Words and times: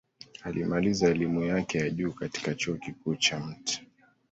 Alimaliza 0.45 1.07
elimu 1.09 1.43
yake 1.43 1.77
ya 1.77 1.89
juu 1.89 2.11
katika 2.11 2.55
Chuo 2.55 2.75
Kikuu 2.75 3.15
cha 3.15 3.39
Mt. 3.39 3.83